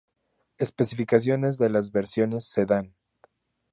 Especificaciones 0.57 1.59
de 1.59 1.69
las 1.69 1.91
versiones 1.91 2.45
sedán. 2.45 2.95